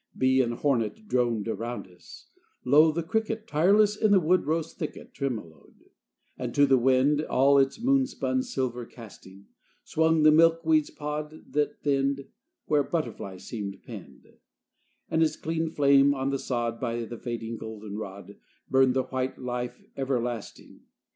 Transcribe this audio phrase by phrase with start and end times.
[0.17, 2.25] Bee and hornet Droned around us;
[2.65, 5.91] low the cricket, Tireless in the wood rose thicket, Tremoloed;
[6.39, 9.45] and, to the wind All its moon spun silver casting,
[9.83, 12.25] Swung the milkweed's pod, that thinned,
[12.65, 14.25] Where a butterfly seemed pinned:
[15.11, 18.37] And its clean flame on the sod By the fading goldenrod,
[18.67, 20.79] Burned the white life everlasting.